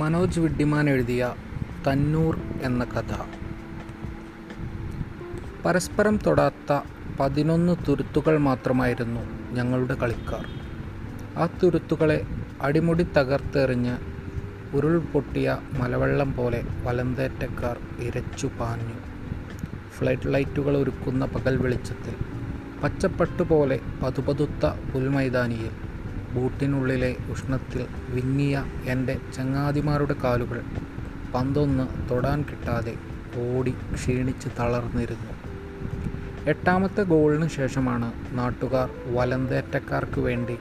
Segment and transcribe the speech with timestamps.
[0.00, 1.22] മനോജ് വിഡ്ഡിമാൻ എഴുതിയ
[1.86, 3.12] തന്നൂർ എന്ന കഥ.
[5.64, 6.72] പരസ്പരം തൊടാത്ത
[7.20, 9.20] പതിനൊന്ന് തുരുത്തുകൾ മാത്രമായിരുന്നു
[9.54, 10.44] ഞങ്ങളുടെ കളിക്കാർ.
[11.38, 12.18] ആ തുരുത്തുകളെ
[12.62, 13.94] അടിമുടി തകർത്തെറിഞ്ഞ്
[14.76, 18.98] ഉരുൾപൊട്ടിയ മലവെള്ളം പോലെ വലന്തേറ്റക്കാർ ഇരച്ചു പാഞ്ഞു.
[19.98, 22.14] ഫ്ലഡ് ലൈറ്റുകൾ ഒരുക്കുന്ന പകൽ വെളിച്ചത്തിൽ
[22.82, 25.89] പച്ചപ്പട്ടുപോലെ പതുപതുത്ത പുൽമൈതാനിയിൽ
[26.34, 30.62] ബൂട്ടിനുള്ളിലെ ഉഷ്ണത്തിൽ വിങ്ങിയ എന്റെ ചങ്ങാതിമാരുടെ കാലുകൾ
[31.34, 32.94] പന്തൊന്ന് തൊടാൻ കിട്ടാതെ
[33.36, 35.32] ഓടി ക്ഷീണിച്ച് തളർന്നിരുന്നു.
[36.50, 40.58] എട്ടാമത്തെ ഗോളിന് ശേഷമാണ് നാട്ടുകാർ വലന്തേറ്റക്കാർക്ക് വേണ്ടി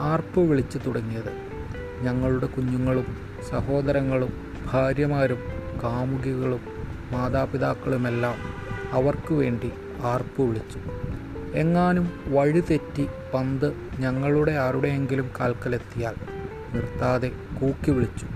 [0.00, 1.32] ആർപ്പ് വിളിച്ചു തുടങ്ങിയത്.
[2.02, 3.04] ഞങ്ങളുടെ കുഞ്ഞുങ്ങളും
[3.50, 4.32] സഹോദരങ്ങളും
[4.72, 5.38] ഭാര്യമാരും
[5.82, 6.60] കാമുകികളും
[7.12, 8.34] മാതാപിതാക്കളുമെല്ലാം
[8.92, 9.70] അവർക്ക് വേണ്ടി
[10.02, 10.78] ആർപ്പ് വിളിച്ചു.
[11.54, 16.14] എങ്ങാനും വഴിതെറ്റി പന്ത് ഞങ്ങളുടെ ആരുടെയെങ്കിലും കാൽക്കലെത്തിയാൽ
[16.74, 18.26] നിർത്താതെ കൂക്കി വിളിച്ചു.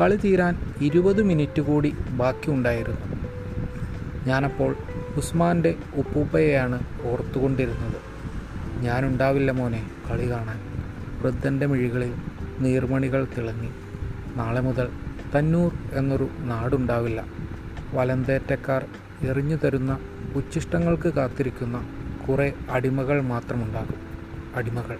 [0.00, 3.00] കളി തീരാൻ ഇരുപത് മിനിറ്റ് കൂടി ബാക്കിയുണ്ടായിരുന്നു.
[4.26, 4.76] ഞാനപ്പോൾ
[5.16, 7.96] ഉസ്മാന്റെ ഉപ്പൂപ്പയെയാണ് ഓർത്തുകൊണ്ടിരുന്നത്.
[8.80, 10.60] ഞാനുണ്ടാവില്ല മോനെ കളി കാണാൻ.
[11.22, 12.14] വൃദ്ധന്റെ മിഴികളിൽ
[12.60, 13.70] നീർമണികൾ തിളങ്ങി.
[14.36, 14.88] നാളെ മുതൽ
[15.38, 17.24] തന്നൂർ എന്നൊരു നാടുണ്ടാവില്ല.
[17.94, 18.86] വലന്തേറ്റക്കാർ
[19.20, 19.98] എറിഞ്ഞു തരുന്ന
[20.34, 21.88] ഉച്ഛിഷ്ടങ്ങൾക്ക് കാത്തിരിക്കുന്ന
[22.28, 23.94] കുറേ അടിമകൾ മാത്രമുണ്ടാകും.
[24.56, 24.98] അടിമകൾ.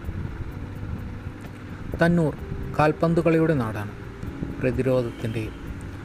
[2.06, 2.36] തന്നൂർ
[2.78, 3.90] കാൽപന്ത് കളിയുടെ നാടാണ്.
[4.60, 5.52] പ്രതിരോധത്തിന്റെയും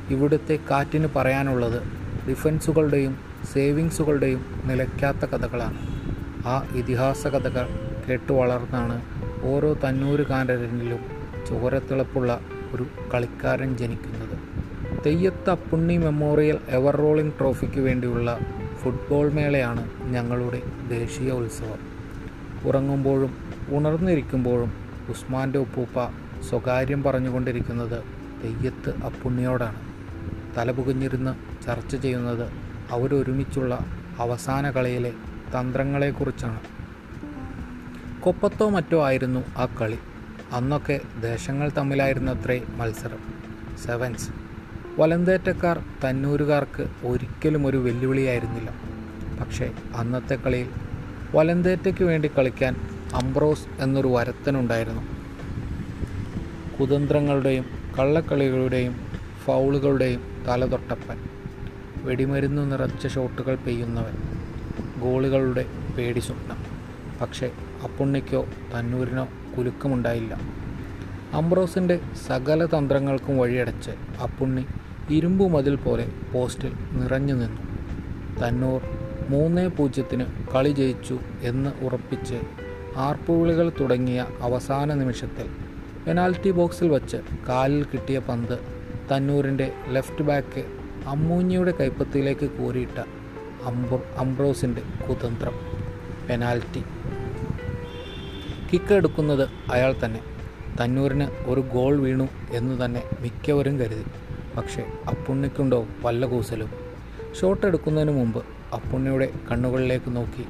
[0.09, 1.81] ഇവിടുത്തെ കാറ്റിന് പറയാനുള്ളത്
[2.29, 3.17] ഡിഫൻസുകളുടെയും
[3.53, 5.77] സേവിങ്സുകളുടെയും നിലയ്ക്കാത്ത കഥകളാണ്.
[6.47, 7.69] ആ ഇതിഹാസ കഥകൾ
[8.09, 9.01] കേട്ടു വളർന്നാണ്
[9.43, 10.99] ഓരോ തന്നൂരുകാരനിലും
[11.49, 12.39] ചോരത്തിളപ്പുള്ള
[12.73, 14.39] ഒരു കളിക്കാരൻ ജനിക്കുന്നത്.
[15.05, 18.39] Theyyatha Punni memorial ever rolling ട്രോഫിക്ക് വേണ്ടിയുള്ള
[18.79, 21.79] ഫുട്ബോൾ മേളയാണ് ഞങ്ങളുടെ ദേശീയ ഉത്സവം.
[22.65, 23.37] ഉറങ്ങുമ്പോഴും
[23.69, 24.73] ഉണർന്നിരിക്കുമ്പോഴും
[25.09, 26.05] ഉസ്മാന്റെ ഉപ്പൂപ്പ
[26.41, 28.03] സ്വകാര്യം പറഞ്ഞുകൊണ്ടിരിക്കുന്നത്
[28.43, 29.75] തെയ്യത്ത് അപ്പുണ്ണിയോടാണ്.
[30.57, 32.51] തലപുകഞ്ഞിരുന്ന് ചർച്ച ചെയ്യുന്നത്
[32.89, 33.85] അവരൊരുമിച്ചുള്ള
[34.19, 35.13] അവസാന കളിയിലെ
[35.59, 36.59] തന്ത്രങ്ങളെക്കുറിച്ചാണ്.
[38.21, 39.99] കൊപ്പത്തോ മറ്റോ ആയിരുന്നു ആ കളി.
[40.51, 43.19] അന്നൊക്കെ ദേശങ്ങൾ തമ്മിലായിരുന്നത്രേ മത്സരം.
[43.85, 44.29] സെവൻസ്
[44.99, 48.69] വലന്തേറ്റക്കാർ തന്നൂരുകാർക്ക് ഒരിക്കലും ഒരു വെല്ലുവിളിയായിരുന്നില്ല.
[49.39, 50.69] പക്ഷേ അന്നത്തെ കളിയിൽ
[51.35, 52.75] വലന്തേറ്റയ്ക്ക് വേണ്ടി കളിക്കാൻ
[53.15, 55.03] അംബ്രോസ് എന്നൊരു വരത്തനുണ്ടായിരുന്നു.
[56.79, 57.65] കുതന്ത്രങ്ങളുടെയും
[57.99, 58.95] കള്ളക്കളികളുടെയും
[59.45, 61.17] ഫൗളുകളുടെയും തലതൊട്ടപ്പൻ
[62.03, 64.15] വെടിമരുന്നു നിറച്ച ഷോട്ടുകൾ പെയ്യുന്നവൻ
[64.99, 65.65] ഗോളുകളുടെ
[65.97, 66.59] പേടി സ്വപ്നം.
[67.21, 67.51] പക്ഷേ
[67.83, 69.27] അപ്പുണ്ണിക്കോ തന്നൂരിനോ
[69.57, 70.33] കുലുക്കമുണ്ടായില്ല.
[71.33, 74.65] അംബ്രോസിന്റെ സകല തന്ത്രങ്ങൾക്കും വഴിയടച്ച് അപ്പുണ്ണി
[75.11, 77.61] ഇരുമ്പു മതിൽ പോലെ പോസ്റ്റിൽ നിറഞ്ഞു നിന്നു.
[78.39, 78.81] തന്നൂർ
[79.29, 80.25] മൂന്നേ പൂജ്യത്തിന്
[80.55, 82.41] കളി ജയിച്ചു എന്ന് ഉറപ്പിച്ച്
[82.97, 85.47] ആർപ്പുവിളികൾ തുടങ്ങിയ അവസാന നിമിഷത്തിൽ
[86.07, 88.59] പെനാൽറ്റി ബോക്സിൽ വച്ച് കാലിൽ കിട്ടിയ പന്ത്
[89.11, 90.65] തന്നൂരിന്റെ ലെഫ്റ്റ് ബാക്ക്
[91.07, 93.03] അമ്മൂഞ്ഞിയുടെ കൈപ്പത്തിയിലേക്ക് കോരിയിട്ട
[93.63, 95.53] അംബ്രോ അംബ്രോസിന്റെ കുതന്ത്രം.
[96.29, 96.83] പെനാൽറ്റി.
[98.73, 100.19] കിക്ക് എടുക്കുന്നത് അയാൾ തന്നെ.
[100.81, 104.05] തന്നൂരിന് ഒരു ഗോൾ വീണു എന്ന് തന്നെ മിക്കവരും കരുതി.
[104.59, 106.69] പക്ഷേ അപ്പുണ്ണിക്കുണ്ടോ വല്ല കൂസലും?
[107.39, 108.39] ഷോട്ട് എടുക്കുന്നതിന് മുമ്പ്
[108.73, 110.45] അപ്പുണ്ണിയുടെ കണ്ണുകളിലേക്ക് നോക്കി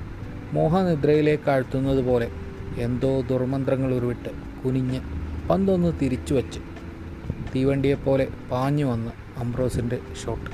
[0.54, 2.28] മോഹനിദ്രയിലേക്ക് ആഴ്ത്തുന്നത് പോലെ
[2.78, 4.30] എന്തോ ദുർമന്ത്രങ്ങൾ ഉരുവിട്ട്
[4.64, 5.00] കുനിഞ്ഞ്
[5.50, 6.60] പന്തൊന്ന് തിരിച്ചു വച്ച്
[7.56, 10.50] തീവണ്ടിയെപ്പോലെ പാഞ്ഞു വന്ന് അംബ്രോസിന്റെ ഷോട്ട്.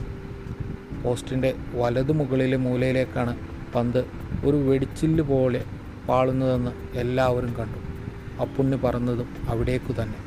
[1.03, 3.37] പോസ്റ്റിന്റെ വലതു മുകളിലെ മൂലയിലേക്കാണ്
[3.75, 4.05] പന്ത്
[4.45, 5.61] ഒരു വെടിച്ചില്ല് പോലെ
[6.09, 7.79] പാളുന്നതെന്ന് എല്ലാവരും കണ്ടു.
[8.41, 10.19] അപ്പുണ്ണി പറന്നതും അവിടേക്കു തന്നെ.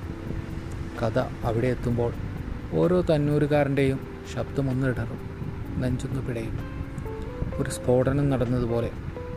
[1.00, 2.12] കഥ അവിടെ എത്തുമ്പോൾ
[2.72, 4.00] ഓരോ തന്നൂരുകാരന്റെയും
[4.34, 5.20] ശബ്ദമൊന്നിടറും
[5.80, 6.58] നെഞ്ചൊന്നു പിടയും.
[7.56, 8.90] ഒരു സ്ഫോടനം നടന്നതുപോലെ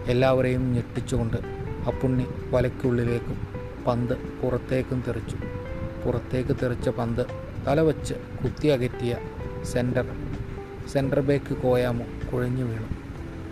[0.06, 1.38] എല്ലാവരെയും ഞെട്ടിച്ചുകൊണ്ട്
[1.88, 3.48] അപ്പുണ്ണി വലയ്ക്കുള്ളിലേക്കും
[3.88, 5.38] പന്ത് പുറത്തേക്കും തെറിച്ചു.
[6.06, 7.26] പുറത്തേക്ക് തെറിച്ച പന്ത്
[7.68, 9.18] തലവച്ച് കുത്തി അകറ്റിയ
[9.64, 10.06] സെന്റർ
[10.88, 12.88] സെന്റർ ബേക്ക് കോയാമോ കുഴഞ്ഞു വീണു.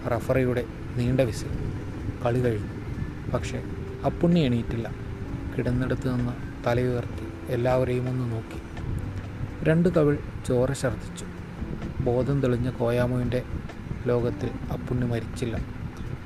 [0.10, 1.48] റഫറിയുടെ നീണ്ട വിസിൽ.
[2.26, 2.70] കളി കഴിഞ്ഞു.
[3.32, 3.64] പക്ഷേ
[4.06, 4.92] അപ്പുണ്ണി എണീറ്റില്ല.
[5.58, 6.34] കിടന്നിടത്ത് നിന്ന്
[6.68, 8.79] തലയുയർത്തി എല്ലാവരെയും ഒന്ന് നോക്കി.
[9.64, 10.18] രണ്ട് കവിൾ
[10.48, 11.26] ചോര ഛർദ്ദിച്ചു.
[12.04, 13.44] ബോധം തെളിഞ്ഞ കോയാമുവിന്റെ
[14.06, 15.60] ലോകത്തിൽ അപ്പുണ്ണി മരിച്ചില്ല.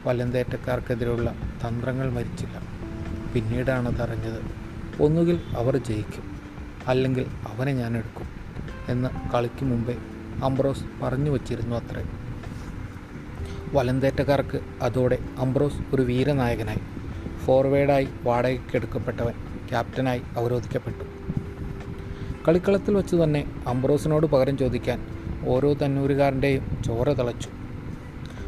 [0.06, 1.36] വലന്തേറ്റക്കാർക്കെതിരെയുള്ള
[1.68, 2.62] തന്ത്രങ്ങൾ മരിച്ചില്ല.
[3.34, 4.42] പിന്നീടാണ് അതറിഞ്ഞത്
[5.02, 6.24] ഒന്നുകിൽ അവർ ജയിക്കും
[6.88, 8.28] അല്ലെങ്കിൽ അവനെ ഞാൻ എടുക്കും
[8.90, 9.98] എന്ന് കളിക്ക് മുമ്പേ
[10.44, 12.06] അംബ്രോസ് പറഞ്ഞു വച്ചിരുന്നു അത്രേ.
[13.74, 16.80] വലന്തേറ്റക്കാർക്ക് അതോടെ അംബ്രോസ് ഒരു വീരനായകനായി.
[17.46, 19.34] ഫോർവേഡായി വാടകയ്ക്കെടുക്കപ്പെട്ടവൻ
[19.70, 21.33] ക്യാപ്റ്റനായി അവരോധിക്കപ്പെട്ടു.
[22.48, 25.06] കളിക്കളത്തിൽ വെച്ച് തന്നെ അംബ്രോസിനോട് പകരം ചോദിക്കാൻ
[25.48, 27.50] ഓരോ തന്നൂരുകാരന്റെയും ചോര തിളച്ചു.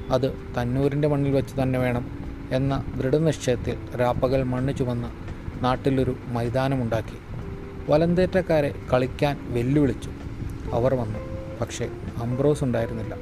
[0.09, 2.11] അത് തന്നൂരിന്റെ മണ്ണിൽ വെച്ച് തന്നെ വേണം
[2.51, 5.07] എന്ന ദൃഢനിശ്ചയത്തിൽ രാപ്പകൽ മണ്ണ് ചുമന്ന്
[5.63, 7.17] നാട്ടിലൊരു മൈതാനമുണ്ടാക്കി.
[7.91, 10.09] വലന്തേറ്റക്കാരെ കളിക്കാൻ വെല്ലുവിളിച്ചു.
[10.73, 11.19] അവർ വന്നു.
[11.61, 13.15] പക്ഷേ അംബ്രോസ് ഉണ്ടായിരുന്നില്ല.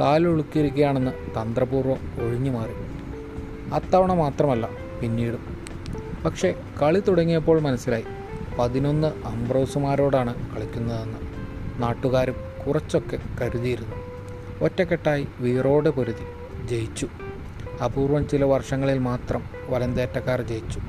[0.00, 2.72] കാലൊളുക്കിയിരിക്കുകയാണെന്ന് തന്ത്രപൂർവം ഒഴിഞ്ഞു മാറി.
[3.74, 4.68] അത്തവണ മാത്രമല്ല
[5.02, 5.40] പിന്നീടും.
[6.24, 8.04] പക്ഷേ കളി തുടങ്ങിയപ്പോൾ മനസ്സിലായി.
[8.58, 11.18] പതിനൊന്ന് അംബ്രോസുമാരോടാണ് കളിക്കുന്നതെന്ന്
[11.82, 12.34] നാട്ടുകാരും
[12.66, 13.96] കുറച്ചൊക്കെ കരുതിയിരുന്നു.
[14.60, 16.24] ഒറ്റക്കെട്ടായി വീറോട് പൊരുതി
[16.66, 17.08] ജയിച്ചു.
[17.84, 20.80] അപൂർവം ചില വർഷങ്ങളിൽ മാത്രം വലന്തേറ്റക്കാർ ജയിച്ചു.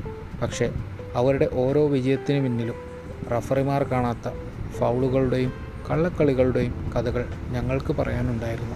[0.41, 0.73] പക്ഷേ
[1.15, 2.75] അവരുടെ ഓരോ വിജയത്തിനു പിന്നിലും
[3.37, 4.33] റഫറിമാർ കാണാത്ത
[4.77, 5.53] ഫൗളുകളുടെയും
[5.91, 8.75] കള്ളക്കളികളുടെയും കഥകൾ ഞങ്ങൾക്ക് പറയാനുണ്ടായിരുന്നു.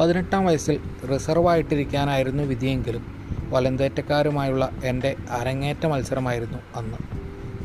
[0.00, 0.80] പതിനെട്ടാം വയസ്സിൽ
[1.14, 3.17] റിസർവായിട്ടിരിക്കാനായിരുന്നു വിധിയെങ്കിലും
[3.50, 6.98] വലന്തേറ്റക്കാരുമായുള്ള എന്റെ അരങ്ങേറ്റ മത്സരമായിരുന്നു അന്ന്.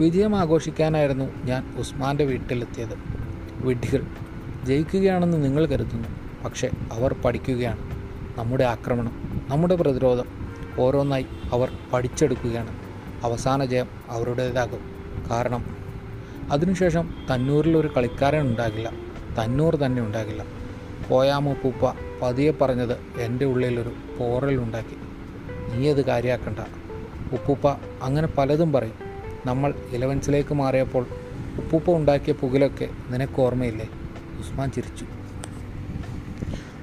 [0.02, 2.94] വിജയം ആഘോഷിക്കാനായിരുന്നു ഞാൻ ഉസ്മാന്റെ വീട്ടിലെത്തിയത്.
[3.56, 4.04] വിഡ്ഢികൾ
[4.64, 6.08] ജയിക്കുകയാണെന്ന് നിങ്ങൾ കരുതുന്നു
[6.44, 7.80] പക്ഷേ അവർ പഠിക്കുകയാണ്.
[8.40, 10.26] നമ്മുടെ ആക്രമണം നമ്മുടെ പ്രതിരോധം
[10.80, 12.70] ഓരോന്നായി അവർ പഠിച്ചെടുക്കുകയാണ്.
[13.24, 14.80] അവസാന ജയം അവരുടേതാകും.
[15.32, 15.78] കാരണം
[16.52, 18.92] അതിനുശേഷം തന്നൂരിൽ ഒരു കളിക്കാരൻ ഉണ്ടാകില്ല.
[19.44, 20.46] തന്നൂർ തന്നെ ഉണ്ടാകില്ല.
[21.10, 25.03] പോയാമുപ്പൂപ്പ പതിയെ പറഞ്ഞത് എന്റെ ഉള്ളിലൊരു പോറലുണ്ടാക്കി
[25.75, 26.60] നീ അത് കാര്യമാക്കണ്ട
[27.34, 27.68] ഉപ്പൂപ്പ
[28.02, 28.98] അങ്ങനെ പലതും പറയും.
[29.46, 31.06] നമ്മൾ ഇലവൻസിലേക്ക് മാറിയപ്പോൾ
[31.58, 33.90] ഉപ്പൂപ്പ ഉണ്ടാക്കിയ പുകിലൊക്കെ നിനക്ക് ഓർമ്മയില്ലേ?
[34.40, 35.06] ഉസ്മാൻ ചിരിച്ചു.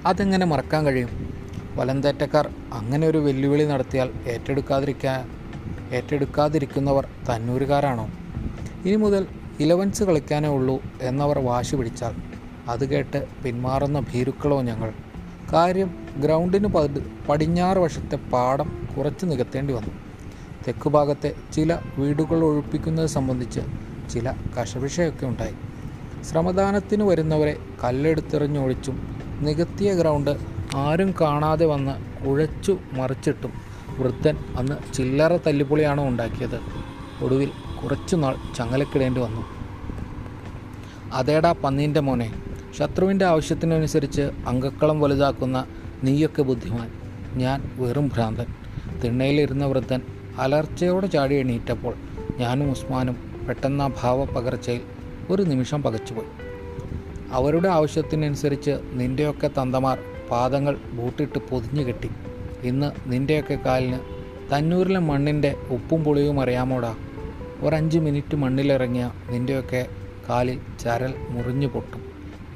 [0.06, 1.30] അതെങ്ങനെ മറക്കാൻ കഴിയും?
[1.74, 5.30] വലന്തേറ്റക്കാർ അങ്ങനെ ഒരു വെല്ലുവിളി നടത്തിയാൽ ഏറ്റെടുക്കാതിരിക്കാൻ
[5.92, 8.10] ഏറ്റെടുക്കാതിരിക്കുന്നവർ തന്നൂരുകാരാണോ?
[8.84, 9.26] ഇനി മുതൽ
[9.60, 12.14] ഇലവൻസ് കളിക്കാനേ ഉള്ളൂ എന്നവർ വാശി പിടിച്ചാൽ
[12.68, 14.92] അത് കേട്ട് പിന്മാറുന്ന ഭീരുക്കളോ ഞങ്ങൾ?
[15.52, 16.68] കാര്യം ഗ്രൗണ്ടിന്
[17.28, 19.90] പടിഞ്ഞാറ് വശത്തെ പാടം കുറച്ച് നികത്തേണ്ടി വന്നു.
[20.68, 23.60] തെക്കുഭാഗത്തെ ചില വീടുകൾ ഒഴിപ്പിക്കുന്നത് സംബന്ധിച്ച്
[24.10, 25.54] ചില കശപിശയൊക്കെ ഉണ്ടായി.
[26.24, 28.96] ശ്രമദാനത്തിന് വരുന്നവരെ കല്ലെടുത്തെറിഞ്ഞൊഴിച്ചും
[29.40, 30.38] നികത്തിയ ഗ്രൗണ്ട്
[30.74, 33.52] ആരും കാണാതെ വന്ന് കുഴച്ചു മറിച്ചിട്ടും
[33.98, 36.60] വൃദ്ധൻ അന്ന് ചില്ലറ തല്ലുപൊളിയാണോ ഉണ്ടാക്കിയത്.
[37.24, 37.50] ഒടുവിൽ
[37.82, 39.46] കുറച്ചുനാൾ ചങ്ങലക്കിടേണ്ടി വന്നു.
[41.12, 42.34] അതേടാ പന്നീന്റെ മോനെ
[42.78, 45.66] ശത്രുവിന്റെ ആവശ്യത്തിനനുസരിച്ച് അംഗക്കളം വലുതാക്കുന്ന
[46.04, 46.90] നീയൊക്കെ ബുദ്ധിമാൻ.
[47.34, 48.46] ഞാൻ വെറും ഭ്രാന്തൻ.
[49.04, 50.00] തിണ്ണയിലിരുന്ന വൃദ്ധൻ
[50.38, 51.94] അലർച്ചയോടെ ചാടി എണീറ്റപ്പോൾ
[52.36, 54.80] ഞാനും ഉസ്മാനും പെട്ടെന്ന് ആ ഭാവപകർച്ചയിൽ
[55.30, 56.26] ഒരു നിമിഷം പകച്ചുപോയി.
[57.30, 59.98] അവരുടെ ആവശ്യത്തിനനുസരിച്ച് നിന്റെയൊക്കെ തന്തമാർ
[60.30, 62.10] പാദങ്ങൾ ബൂട്ടിട്ട് പൊതിഞ്ഞു കെട്ടി.
[62.62, 63.98] ഇന്ന് നിന്റെയൊക്കെ കാലിന്
[64.54, 66.96] തന്നൂരിലെ മണ്ണിന്റെ ഉപ്പും പുളിയും അറിയാമോടാ?
[67.60, 69.86] ഒരഞ്ച് മിനിറ്റ് മണ്ണിലിറങ്ങിയ നിന്റെയൊക്കെ
[70.28, 72.04] കാലിൽ ചരൽ മുറിഞ്ഞു പൊട്ടും.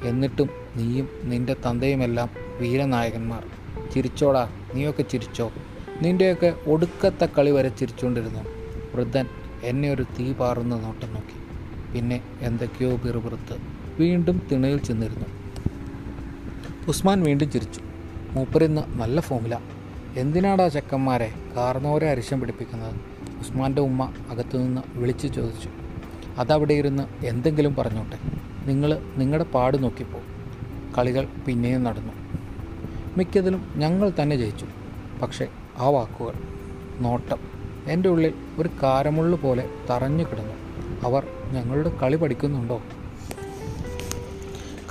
[0.03, 2.29] എന്നിട്ടും നീയും നിന്റെ തന്തയുമെല്ലാം
[2.59, 3.43] വീരനായകന്മാർ.
[3.91, 5.51] ചിരിച്ചോടാ നീയൊക്കെ ചിരിച്ചോ?
[6.01, 8.39] നിന്റെയൊക്കെ ഒടുക്കത്തെ കളി വരെ ചിരിച്ചുകൊണ്ടിരുന്നു
[8.95, 9.25] വൃദ്ധൻ
[9.63, 11.45] എന്നെ ഒരു തീ പാറുന്ന നോട്ടം നോക്കി.
[11.93, 13.57] പിന്നെ എന്തൊക്കെയോ പിറുപിറുത്ത്
[13.99, 15.25] വീണ്ടും തിണയിൽ ചെന്നിരുന്നു.
[16.87, 17.81] ഉസ്മാൻ വീണ്ടും ചിരിച്ചു.
[18.31, 19.59] മൂപ്പരിന്ന് നല്ല ഫോമില.
[20.17, 22.93] എന്തിനാടാ ചെക്കന്മാരെ കാർന്നോരെ അരിശം പിടിപ്പിക്കുന്നത്?
[23.39, 25.69] ഉസ്മാന്റെ ഉമ്മ അകത്തുനിന്ന് വിളിച്ചു ചോദിച്ചു.
[26.37, 28.19] അതവിടെ ഇരുന്ന് എന്തെങ്കിലും പറഞ്ഞോട്ടെ.
[28.67, 30.19] നിങ്ങൾ നിങ്ങളുടെ പാട് നോക്കിപ്പോ.
[30.97, 32.13] കളികൾ പിന്നെയും നടന്നു.
[33.17, 34.65] മിക്കതിലും ഞങ്ങൾ തന്നെ ജയിച്ചു.
[35.21, 36.33] പക്ഷേ ആ വാക്കുകൾ
[36.99, 37.37] നോട്ടം
[37.87, 40.53] എന്റെ ഉള്ളിൽ ഒരു കാരമുള്ളു പോലെ തറഞ്ഞു കിടന്നു.
[41.03, 42.81] അവർ ഞങ്ങളുടെ കളി പഠിക്കുന്നുണ്ടോ?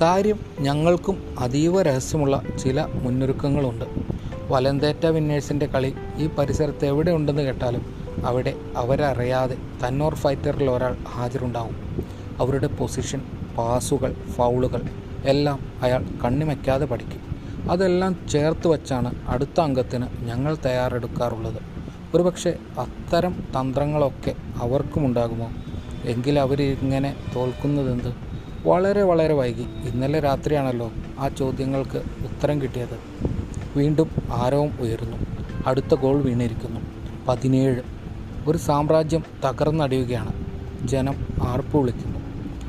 [0.00, 3.84] കാര്യം ഞങ്ങൾക്കും അതീവ രഹസ്യമുള്ള ചില മുന്നൊരുക്കങ്ങളുണ്ട്.
[4.48, 7.94] വലന്തേറ്റ വിന്നേഴ്സിന്റെ കളി ഈ പരിസരത്ത് എവിടെ ഉണ്ടെന്ന് കേട്ടാലും
[8.26, 11.76] അവിടെ അവരറിയാതെ തന്നോർ ഫൈറ്ററിൽ ഒരാൾ ഹാജരുണ്ടാവും.
[12.40, 13.20] അവരുടെ പൊസിഷൻ
[13.58, 14.82] പാസുകൾ ഫൗളുകൾ
[15.24, 17.33] എല്ലാം അയാൾ കണ്ണിമയ്ക്കാതെ പഠിക്കും.
[17.70, 21.58] അതെല്ലാം ചേർത്ത് വച്ചാണ് അടുത്ത അംഗത്തിന് ഞങ്ങൾ തയ്യാറെടുക്കാറുള്ളത്.
[22.14, 25.50] ഒരുപക്ഷെ അത്തരം തന്ത്രങ്ങളൊക്കെ അവർക്കുമുണ്ടാകുമോ?
[26.04, 28.14] എങ്കിൽ അവരിങ്ങനെ തോൽക്കുന്നതെന്ത്?
[28.66, 29.62] വളരെ വളരെ വൈകി.
[29.62, 32.98] ഇന്നലെ രാത്രിയാണല്ലോ ആ ചോദ്യങ്ങൾക്ക് ഉത്തരം കിട്ടിയത്.
[33.76, 35.16] വീണ്ടും ആരവം ഉയരുന്നു.
[35.66, 36.80] അടുത്ത ഗോൾ വീണിരിക്കുന്നു.
[37.28, 37.82] പതിനേഴ്.
[38.46, 40.32] ഒരു സാമ്രാജ്യം തകർന്നടിയുകയാണ്.
[40.86, 42.18] ജനം ആർപ്പ് വിളിക്കുന്നു.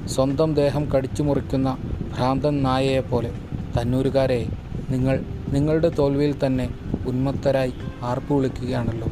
[0.08, 1.78] സ്വന്തം ദേഹം കടിച്ചു മുറിക്കുന്ന
[2.16, 3.32] ഭ്രാന്തൻ നായയെപ്പോലെ
[3.78, 4.48] തന്നൂരുകാരെ
[4.90, 6.70] നിങ്ങൾ നിങ്ങളുടെ തോൽവിയിൽ തന്നെ
[7.06, 9.08] ഉന്മത്തരായി ആർപ്പ് വിളിക്കുകയാണല്ലോ.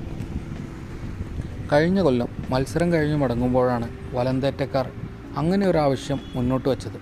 [1.73, 4.91] കഴിഞ്ഞ കൊല്ലം മത്സരം കഴിഞ്ഞ് മടങ്ങുമ്പോഴാണ് വലന്തേറ്റക്കാർ
[5.37, 6.99] അങ്ങനെ ഒരു ആവശ്യം മുന്നോട്ട് വച്ചത്.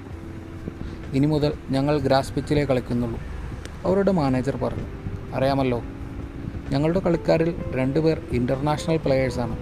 [1.14, 3.20] ഇനി മുതൽ ഞങ്ങൾ ഗ്രാസ് പിച്ചിലേ കളിക്കുന്നുള്ളൂ
[3.86, 4.86] അവരുടെ മാനേജർ പറഞ്ഞു.
[5.36, 5.84] അറിയാമല്ലോ
[6.70, 9.58] ഞങ്ങളുടെ കളിക്കാരിൽ രണ്ട് പേർ ഇന്റർനാഷണൽ പ്ലെയേഴ്സാണ്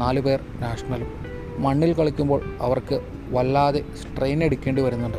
[0.00, 1.08] നാല് പേർ നാഷണലും
[1.58, 3.00] മണ്ണിൽ കളിക്കുമ്പോൾ അവർക്ക്
[3.30, 5.18] വല്ലാതെ സ്ട്രെയിൻ എടുക്കേണ്ടി വരുന്നുണ്ട്.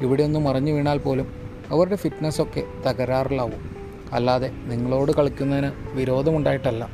[0.00, 1.43] ഇവിടെയൊന്നും മറിഞ്ഞു വീണാൽ പോലും
[1.74, 3.76] അവരുടെ ഫിറ്റ്നസ്സൊക്കെ തകരാറിലാവും.
[4.12, 6.88] അല്ലാതെ നിങ്ങളോട് കളിക്കുന്നതിന് വിരോധമുണ്ടായിട്ടല്ല.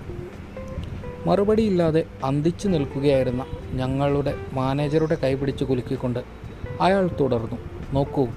[1.26, 6.20] മറുപടിയില്ലാതെ അന്തിച്ചു നിൽക്കുകയായിരുന്ന ഞങ്ങളുടെ മാനേജറുടെ കൈപിടിച്ച് കുലുക്കിക്കൊണ്ട്
[6.80, 7.56] അയാൾ തുടർന്നു.
[7.92, 8.28] നോക്കൂ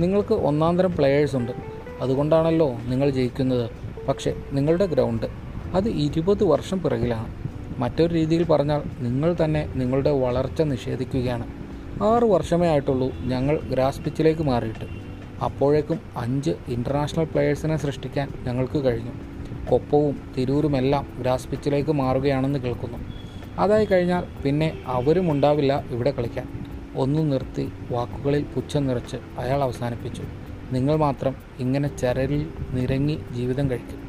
[0.00, 1.52] നിങ്ങൾക്ക് ഒന്നാം തരം പ്ലെയേഴ്സ് ഉണ്ട്.
[2.00, 3.70] അതുകൊണ്ടാണല്ലോ നിങ്ങൾ ജയിക്കുന്നത്.
[4.08, 5.26] പക്ഷേ നിങ്ങളുടെ ഗ്രൗണ്ട്
[5.74, 7.34] അത് ഇരുപത് വർഷം പിറകിലാണ്.
[7.78, 11.46] മറ്റൊരു രീതിയിൽ പറഞ്ഞാൽ നിങ്ങൾ തന്നെ നിങ്ങളുടെ വളർച്ച നിഷേധിക്കുകയാണ്.
[12.02, 15.01] ആറ് വർഷമേ ആയിട്ടുള്ളൂ ഞങ്ങൾ ഗ്രാസ് പിച്ചിലേക്ക് മാറിയിട്ട്.
[15.42, 19.10] അപ്പോഴേക്കും അഞ്ച് ഇന്റർനാഷണൽ പ്ലെയേഴ്സിനെ സൃഷ്ടിക്കാൻ ഞങ്ങൾക്ക് കഴിഞ്ഞു.
[19.70, 22.98] കൊപ്പവും തിരൂരുമെല്ലാം ഗ്രാസ് പിച്ചിലേക്ക് മാറുകയാണെന്ന് കേൾക്കുന്നു.
[23.58, 26.48] അതായി കഴിഞ്ഞാൽ പിന്നെ അവരും ഉണ്ടാവില്ല ഇവിടെ കളിക്കാൻ.
[26.96, 30.22] ഒന്ന് നിർത്തി വാക്കുകളിൽ പുച്ഛം നിറച്ച് അയാൾ അവസാനിപ്പിച്ചു.
[30.72, 34.02] നിങ്ങൾ മാത്രം ഇങ്ങനെ ചരലിൽ നിരങ്ങി ജീവിതം കഴിക്കും.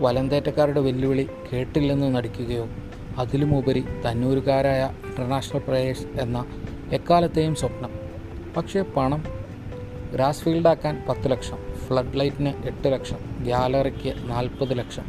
[0.00, 2.68] വലന്തേറ്റക്കാരുടെ വെല്ലുവിളി കേട്ടില്ലെന്ന് നടിക്കുകയോ
[3.18, 6.44] അതിലുമുപരി തന്നൂരുകാരായ ഇന്റർനാഷണൽ പ്ലെയേഴ്സ് എന്ന
[6.92, 7.90] എക്കാലത്തെയും സ്വപ്നം.
[8.56, 9.41] പക്ഷേ പണം
[10.12, 15.02] ഗ്രാസ് ഫീൽഡാക്കാൻ പത്ത് ലക്ഷം ഫ്ലഡ് ലൈറ്റിന് എട്ട് ലക്ഷം ഗ്യാലറിക്ക് നാൽപ്പത് ലക്ഷം.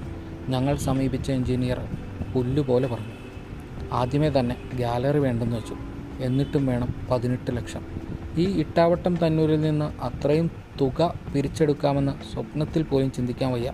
[0.50, 1.82] ഞങ്ങൾ സമീപിച്ച എഞ്ചിനീയർ
[2.34, 3.14] പുല്ലുപോലെ പറഞ്ഞു.
[3.92, 5.76] ആദ്യമേ തന്നെ ഗ്യാലറി വേണ്ടെന്ന് വെച്ചു.
[6.20, 7.86] എന്നിട്ടും വേണം പതിനെട്ട് ലക്ഷം.
[8.38, 13.74] ഈ ഇട്ടാവട്ടം തന്നൂരിൽ നിന്ന് അത്രയും തുക പിരിച്ചെടുക്കാമെന്ന് സ്വപ്നത്തിൽ പോലും ചിന്തിക്കാൻ വയ്യ.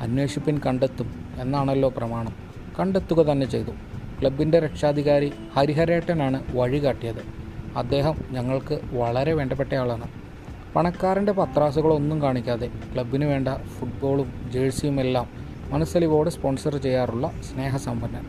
[0.00, 2.34] അന്വേഷിപ്പിൻ കണ്ടെത്തും എന്നാണല്ലോ പ്രമാണം.
[2.80, 3.70] കണ്ടെത്തുക തന്നെ ചെയ്തു.
[4.20, 7.22] ക്ലബിന്റെ രക്ഷാധികാരി ഹരിഹരേട്ടനാണ് വഴി കാട്ടിയത്.
[7.76, 10.23] അദ്ദേഹം ഞങ്ങൾക്ക് വളരെ വേണ്ടപ്പെട്ടയാളാണ്.
[10.76, 15.26] പണക്കാരന്റെ പത്രാസുകളൊന്നും കാണിക്കാതെ ക്ലബിന് വേണ്ട ഫുട്ബോളും ജേഴ്സിയും എല്ലാം
[15.70, 18.24] മനസ്സലിവോട് സ്പോൺസർ ചെയ്യാറുള്ള സ്നേഹസമ്പന്നൻ.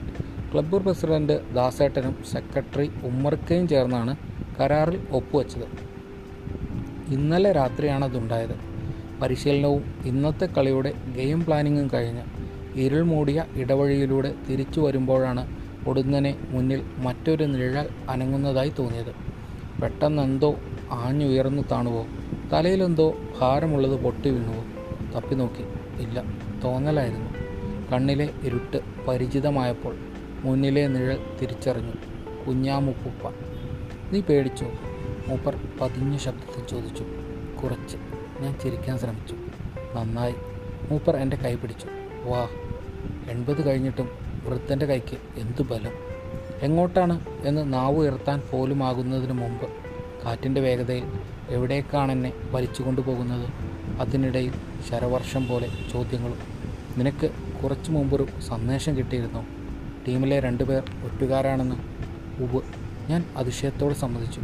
[0.51, 4.17] ക്ലബ്ബ് പ്രസിഡന്റ് ദാസേട്ടനും സെക്രട്ടറി ഉമ്മർക്കയും ചേർന്നാണ്
[4.59, 5.67] കരാറിൽ ഒപ്പുവെച്ചത്.
[7.07, 8.55] ഇന്നലെ രാത്രിയാണ് അതുണ്ടായത്.
[9.21, 12.23] പരിശീലനവും ഇന്നത്തെ കളിയുടെ ഗെയിം പ്ലാനിങ്ങും കഴിഞ്ഞ്
[12.83, 15.43] ഇരുൾ മൂടിയ ഇടവഴിയിലൂടെ തിരിച്ചു വരുമ്പോഴാണ്
[15.87, 19.13] ഒടുന്നനെ മുന്നിൽ മറ്റൊരു നിഴൽ അനങ്ങുന്നതായി തോന്നിയത്.
[19.81, 20.55] പെട്ടെന്നെന്തോ
[20.91, 22.03] ആഞ്ഞുയർന്നു താണുവോ.
[22.53, 24.63] തലയിലെന്തോ ഭാരമുള്ളത് പൊട്ടി വീണുവോ
[25.15, 25.61] തപ്പി നോക്കി.
[26.01, 26.23] ഇല്ല
[26.63, 27.29] തോന്നലായിരുന്നു.
[27.91, 29.95] കണ്ണിലെ ഇരുട്ട് പരിചിതമായപ്പോൾ
[30.43, 31.91] മുന്നിലെ നിഴൽ തിരിച്ചറിഞ്ഞു.
[32.47, 33.27] കുഞ്ഞാമുപ്പുപ്പ.
[34.11, 34.67] നീ പേടിച്ചോ?
[35.27, 37.03] മൂപ്പർ പതിഞ്ഞ ശബ്ദത്തിൽ ചോദിച്ചു.
[37.63, 37.97] കുറച്ച്.
[38.39, 39.35] ഞാൻ ചിരിക്കാൻ ശ്രമിച്ചു.
[39.95, 40.35] നന്നായി.
[40.91, 41.87] മൂപ്പർ എന്റെ കൈ പിടിച്ചു.
[42.23, 42.49] വാ.
[43.31, 44.09] എൺപത് കഴിഞ്ഞിട്ടും
[44.45, 45.91] വൃദ്ധന്റെ കൈക്ക് എന്തു ബലം?
[46.61, 47.25] എങ്ങോട്ടാണ്?
[47.45, 49.84] എന്ന് നാവ് ഉയർത്താൻ പോലുമാകുന്നതിന് മുമ്പ്
[50.25, 51.03] കാറ്റിന്റെ വേഗതയിൽ
[51.49, 53.49] എവിടേക്കാണ് എന്നെ വലിച്ചു കൊണ്ടുപോകുന്നത്
[53.99, 54.53] അതിനിടയിൽ
[54.89, 56.37] ശരവർഷം പോലെ ചോദ്യങ്ങളും.
[56.97, 57.31] നിനക്ക്
[57.63, 59.45] കുറച്ചു മുമ്പൊരു സന്ദേശം കിട്ടിയിരുന്നു?
[60.07, 61.75] ടീമിലെ രണ്ടുപേർ ഒറ്റുകാരാണെന്ന്
[62.43, 62.61] ഉവ്
[63.09, 64.41] ഞാൻ അതിശയത്തോട് സമ്മതിച്ചു.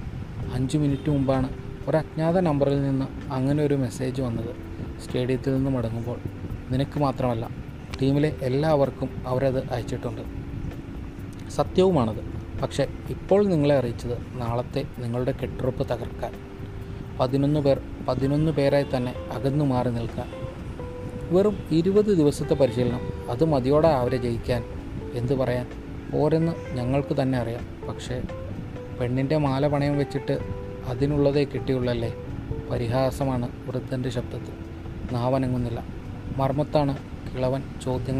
[0.53, 1.49] അഞ്ച് മിനിറ്റ് മുമ്പാണ്
[1.87, 4.55] ഒരു അജ്ഞാത നമ്പറിൽ നിന്ന് അങ്ങനെ ഒരു മെസ്സേജ് വന്നത്.
[5.01, 6.19] സ്റ്റേഡിയത്തിൽ നിന്ന് മടങ്ങുമ്പോൾ
[6.71, 7.49] നിനക്ക് മാത്രമല്ല
[8.01, 10.21] ടീമിലെ എല്ലാവർക്കും അവരത് അയച്ചിട്ടുണ്ട്.
[11.49, 12.40] സത്യവുമാണത്.
[12.61, 16.33] പക്ഷേ ഇപ്പോൾ നിങ്ങളെ അറിയിച്ചത് നാളത്തെ നിങ്ങളുടെ കെട്ടുറപ്പ് തകർക്കാൻ.
[17.19, 20.29] പതിനൊന്ന് പേർ പതിനൊന്ന് പേരായി തന്നെ അകന്നു മാറി നിൽക്കാൻ.
[21.35, 24.63] വെറും ഇരുപത് ദിവസത്തെ പരിശീലനം അത് മതിയോടെ അവരെ ജയിക്കാൻ.
[25.13, 25.67] എന്തു പറയാൻ?
[26.11, 27.87] പോരെന്ന് ഞങ്ങൾക്ക് തന്നെ അറിയാം.
[27.87, 28.21] പക്ഷേ
[28.99, 30.39] പെണ്ണിന്റെ മാല പണയം വെച്ചിട്ട്
[30.85, 32.13] അതിനുള്ളതേ കിട്ടിയുള്ളല്ലേ?
[32.71, 34.53] പരിഹാസമാണ് വൃദ്ധന്റെ ശബ്ദത്തിൽ.
[35.11, 35.83] നാവനങ്ങുന്നില്ല.
[36.37, 36.97] മർമ്മത്താണ്
[37.35, 37.63] കിളവൻ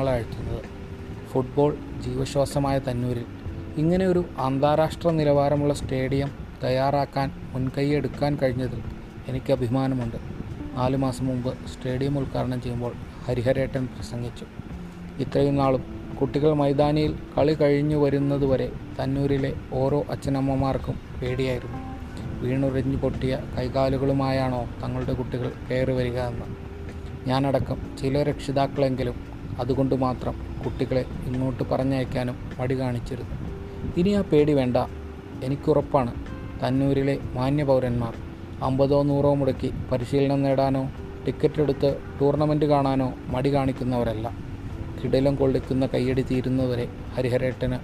[0.10, 0.66] അഴ്ത്തുന്നത്
[1.30, 3.26] ഫുട്ബോൾ ജീവശ്വാസമായ തന്നൂരിൽ
[3.78, 6.32] ഇങ്ങനെ ഒരു അന്താരാഷ്ട്ര നിലവാരമുള്ള സ്റ്റേഡിയം
[6.63, 8.82] തയ്യാറാക്കാൻ മുൻകൈയെടുക്കാൻ കഴിഞ്ഞതിൽ
[9.28, 10.18] എനിക്ക് അഭിമാനമുണ്ട്.
[10.78, 12.94] നാല് മാസം മുമ്പ് സ്റ്റേഡിയം ഉദ്ഘാടനം ചെയ്യുമ്പോൾ
[13.28, 14.46] ഹരിഹരേട്ടൻ പ്രസംഗിച്ചു.
[15.20, 15.84] ഇത്രയും നാളും
[16.22, 18.72] കുട്ടികൾ മൈതാനിയിൽ കളി കഴിഞ്ഞു വരുന്നതുവരെ
[19.04, 21.78] തന്നൂരിലെ ഓരോ അച്ഛനമ്മമാർക്കും പേടിയായിരുന്നു.
[22.42, 26.46] വീണുരഞ്ഞു പൊട്ടിയ കൈകാലുകളുമായാണോ തങ്ങളുടെ കുട്ടികൾ കയറി വരിക എന്ന്.
[27.30, 29.16] ഞാനടക്കം ചില രക്ഷിതാക്കളെങ്കിലും
[29.60, 30.34] അതുകൊണ്ട് മാത്രം
[30.66, 33.41] കുട്ടികളെ ഇങ്ങോട്ട് പറഞ്ഞയക്കാനും മടി കാണിച്ചിരുന്നു.
[33.98, 34.78] ഇനി ആ പേടി വേണ്ട.
[35.44, 36.14] എനിക്കുറപ്പാണ്.
[36.64, 38.14] തന്നൂരിലെ മാന്യപൗരന്മാർ
[38.62, 40.92] അമ്പതോ നൂറോ മുടക്കി പരിശീലനം നേടാനോ
[41.28, 44.38] ടിക്കറ്റ് എടുത്ത് ടൂർണമെന്റ് കാണാനോ മടി കാണിക്കുന്നവരല്ല.
[45.04, 47.76] കിടലം കൊള്ളിക്കുന്ന കയ്യടി തീരുന്നവരെ ഹരിഹരേട്ടന്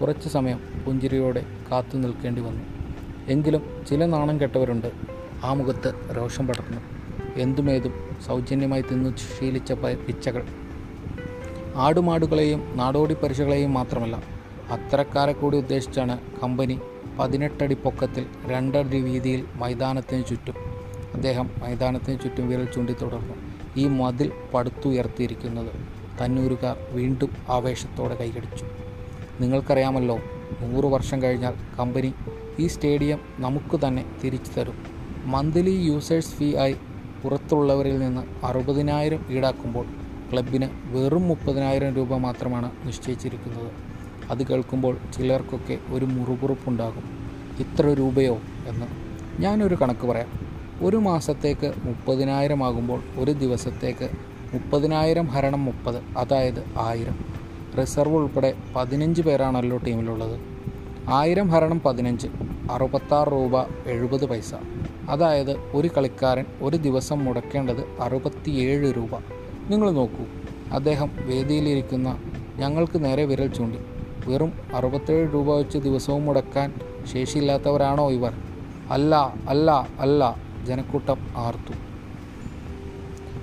[0.00, 2.62] കുറച്ച് സമയം പുഞ്ചിരിയോടെ കാത്തു നിൽക്കേണ്ടി വന്നു.
[3.28, 4.92] എങ്കിലും ചില നാണം കെട്ടവരുണ്ട്.
[5.44, 6.80] ആ മുഖത്ത് രോഷം പടർന്നു.
[7.36, 7.92] എന്തുമേതും
[8.26, 10.46] സൗജന്യമായി തിന്നു ശീലിച്ച പിച്ചകൾ.
[11.76, 14.31] ആടുമാടുകളെയും നാടോടി പരിശകളെയും മാത്രമല്ല
[14.72, 16.78] അത്തരക്കാരെ കൂടി ഉദ്ദേശിച്ചാണ് കമ്പനി
[17.18, 20.56] പതിനെട്ടടി പൊക്കത്തിൽ രണ്ടടി വീതിയിൽ മൈതാനത്തിന് ചുറ്റും
[21.14, 23.34] അദ്ദേഹം മൈതാനത്തിന് ചുറ്റും വിരൽ ചൂണ്ടി തുടർന്നു.
[23.76, 25.72] ഈ മതിൽ പടുത്തുയർത്തിയിരിക്കുന്നത്
[26.20, 28.64] തന്നൂരുകാർ വീണ്ടും ആവേശത്തോടെ കൈകടിച്ചു.
[29.40, 30.16] നിങ്ങൾക്കറിയാമല്ലോ
[30.60, 32.14] നൂറ് വർഷം കഴിഞ്ഞാൽ കമ്പനി
[32.58, 34.78] ഈ സ്റ്റേഡിയം നമുക്ക് തന്നെ തിരിച്ചു തരും.
[35.24, 36.76] മന്ത്ലി യൂസേഴ്സ് ഫീ ആയി
[37.22, 39.86] പുറത്തുള്ളവരിൽ നിന്ന് അറുപതിനായിരം ഈടാക്കുമ്പോൾ
[40.32, 43.91] ക്ലബിന് വെറും മുപ്പതിനായിരം രൂപ മാത്രമാണ് നിശ്ചയിച്ചിരിക്കുന്നത്.
[44.32, 47.04] അത് കേൾക്കുമ്പോൾ ചിലർക്കൊക്കെ ഒരു മുറുകുറുപ്പുണ്ടാകും.
[47.58, 48.86] ഇത്ര രൂപയോ എന്ന്
[49.42, 50.28] ഞാനൊരു കണക്ക് പറയാം.
[50.82, 54.10] ഒരു മാസത്തേക്ക് മുപ്പതിനായിരം ആകുമ്പോൾ ഒരു ദിവസത്തേക്ക്
[54.54, 57.18] മുപ്പതിനായിരം ഹരണം മുപ്പത് അതായത് ആയിരം.
[57.80, 60.40] റിസർവ് ഉൾപ്പെടെ പതിനഞ്ച് പേരാണല്ലോ ടീമിലുള്ളത്.
[61.08, 62.28] ആയിരം ഹരണം പതിനഞ്ച്
[62.70, 64.54] അറുപത്താറ് രൂപ എഴുപത് പൈസ.
[65.08, 69.18] അതായത് ഒരു കളിക്കാരൻ ഒരു ദിവസം മുടക്കേണ്ടത് അറുപത്തിയേഴ് രൂപ.
[69.68, 70.24] നിങ്ങൾ നോക്കൂ
[70.72, 72.22] അദ്ദേഹം വേദിയിലിരിക്കുന്ന
[72.56, 73.78] ഞങ്ങൾക്ക് നേരെ വിരൽ ചൂണ്ടി.
[74.26, 76.74] വെറും അറുപത്തേഴ് രൂപ വെച്ച് ദിവസവും മുടക്കാൻ
[77.12, 78.32] ശേഷിയില്ലാത്തവരാണോ ഇവർ?
[78.90, 81.72] അല്ല അല്ല അല്ല ജനക്കൂട്ടം ആർത്തു.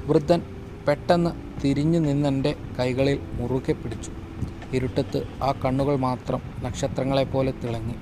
[0.07, 0.41] വൃദ്ധൻ
[0.87, 1.31] പെട്ടെന്ന്
[1.63, 4.11] തിരിഞ്ഞു നിന്നെന്റെ കൈകളിൽ മുറുകെ പിടിച്ചു.
[4.73, 7.95] ഇരുട്ടത്ത് ആ കണ്ണുകൾ മാത്രം നക്ഷത്രങ്ങളെപ്പോലെ തിളങ്ങി.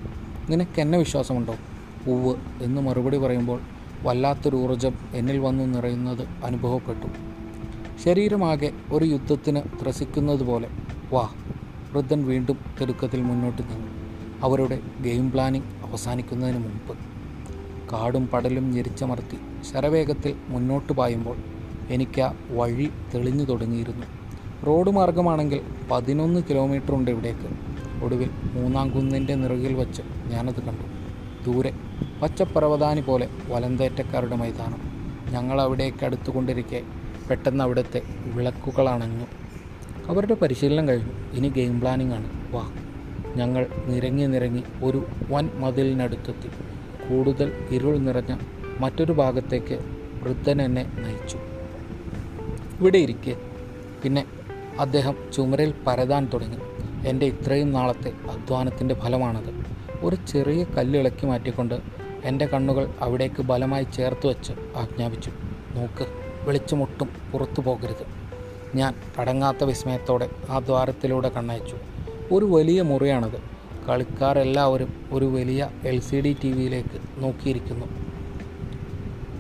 [0.50, 1.56] നിനക്കെന്നെ വിശ്വാസമുണ്ടോ?
[2.08, 3.60] ഉവ് എന്ന് മറുപടി പറയുമ്പോൾ
[4.02, 7.08] വല്ലാത്തൊരു ഊർജം എന്നിൽ വന്നു നിറയുന്നത് അനുഭവപ്പെട്ടു.
[8.06, 10.70] ശരീരമാകെ ഒരു യുദ്ധത്തിന് ത്രസിക്കുന്നത് പോലെ
[11.12, 11.30] വാ
[11.94, 13.92] വൃദ്ധൻ വീണ്ടും തിടുക്കത്തിൽ മുന്നോട്ട് നീങ്ങി.
[14.44, 16.94] അവരുടെ ഗെയിം പ്ലാനിംഗ് അവസാനിക്കുന്നതിന് മുമ്പ്
[17.92, 19.38] കാടും പടലും ഞെരിച്ചമർത്തി
[19.72, 21.38] ശരവേഗത്തിൽ മുന്നോട്ട് പായുമ്പോൾ
[21.90, 24.06] എനിക്ക് ആ വഴി തെളിഞ്ഞു തുടങ്ങിയിരുന്നു.
[24.68, 27.50] റോഡ് മാർഗമാണെങ്കിൽ പതിനൊന്ന് കിലോമീറ്റർ ഉണ്ട് ഇവിടേക്ക്.
[28.04, 30.88] ഒടുവിൽ മൂന്നാം കുന്നിന്റെ നിറകിൽ വച്ച് ഞാനത് കണ്ടു.
[31.46, 31.72] ദൂരെ
[32.22, 34.82] പച്ചപ്പർവതാനി പോലെ വലന്തേറ്റക്കാരുടെ മൈതാനം.
[35.32, 36.82] ഞങ്ങൾ അവിടേക്ക് അടുത്തുകൊണ്ടിരിക്കെ
[37.30, 38.02] പെട്ടെന്ന് അവിടുത്തെ
[38.36, 39.26] വിളക്കുകൾ അണഞ്ഞു
[40.08, 41.12] അവരുടെ പരിശീലനം കഴിഞ്ഞു.
[41.34, 42.52] ഇനി ഗെയിം പ്ലാനിംഗ് ആണ്.
[42.52, 42.72] വാ.
[43.36, 46.48] ഞങ്ങൾ നിരങ്ങി നിരങ്ങി ഒരു വൻ മതിലിനടുത്തെത്തി.
[47.10, 48.38] കൂടുതൽ ഇരുൾ നിറഞ്ഞ
[48.80, 49.80] മറ്റൊരു ഭാഗത്തേക്ക്
[50.24, 51.38] വൃദ്ധൻ എന്നെ നയിച്ചു.
[52.80, 53.38] ഇവിടെ ഇരിക്കെ.
[54.04, 54.26] പിന്നെ
[54.80, 56.58] അദ്ദേഹം ചുമരിൽ പരതാൻ തുടങ്ങി.
[57.08, 59.66] എന്റെ ഇത്രയും നാളത്തെ അധ്വാനത്തിന്റെ ഫലമാണത്.
[60.02, 61.82] ഒരു ചെറിയ കല്ലിളക്കി മാറ്റിക്കൊണ്ട്
[62.24, 65.32] എന്റെ കണ്ണുകൾ അവിടേക്ക് ബലമായി ചേർത്ത് വെച്ച് ആജ്ഞാപിച്ചു.
[65.76, 66.06] നോക്ക്
[66.48, 68.27] വെളിച്ചമൊട്ടും പുറത്തു പോകരുത്.
[68.76, 71.76] ഞാൻ അടങ്ങാത്ത വിസ്മയത്തോടെ ആ ദ്വാരത്തിലൂടെ കണ്ണയച്ചു.
[72.32, 73.58] ഒരു വലിയ മുറിയാണത്.
[73.90, 77.86] കളിക്കാരെല്ലാവരും ഒരു വലിയ എൽ സി ഡി ടി വിയിലേക്ക് നോക്കിയിരിക്കുന്നു.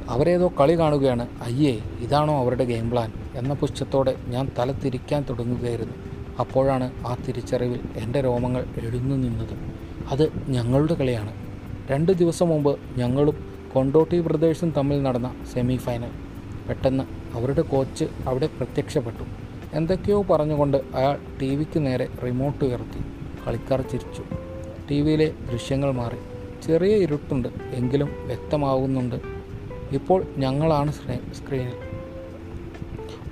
[0.09, 1.27] അവരേതോ കളി കാണുകയാണ്.
[1.41, 3.13] അയ്യേ ഇതാണോ അവരുടെ ഗെയിം പ്ലാൻ?
[3.35, 5.93] എന്ന പുച്ഛത്തോടെ ഞാൻ തല തിരിക്കാൻ തുടങ്ങുകയായിരുന്നു.
[6.39, 9.57] അപ്പോഴാണ് ആ തിരിച്ചറിവിൽ എന്റെ രോമങ്ങൾ എഴുന്നു നിന്നത്.
[10.11, 11.33] അത് ഞങ്ങളുടെ കളിയാണ്.
[11.91, 16.26] രണ്ട് ദിവസം മുമ്പ് ഞങ്ങളും കൊണ്ടോട്ടി ബ്രദേഴ്സും തമ്മിൽ നടന്ന സെമി ഫൈനൽ.
[16.69, 17.03] പെട്ടെന്ന്
[17.37, 19.23] അവരുടെ കോച്ച് അവിടെ പ്രത്യക്ഷപ്പെട്ടു.
[19.73, 22.99] എന്തൊക്കെയോ പറഞ്ഞുകൊണ്ട് അയാൾ ടി വിക്ക് നേരെ റിമോട്ട് ഉയർത്തി.
[23.47, 24.23] കളിക്കാർ ചിരിച്ചു.
[24.91, 26.15] ടി വിയിലെ ദൃശ്യങ്ങൾ മാറി.
[26.67, 29.15] ചെറിയ ഇരുട്ടുണ്ട് എങ്കിലും വ്യക്തമാവുന്നുണ്ട്.
[29.91, 31.73] ഇപ്പോൾ ഞങ്ങളാണ് സ്ക്രീ- സ്ക്രീനിൽ.